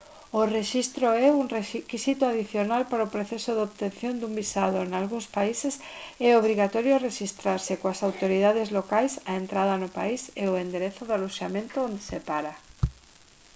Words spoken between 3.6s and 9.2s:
obtención dun visado nalgúns países é obrigatorio rexistrarse coas autoridades locais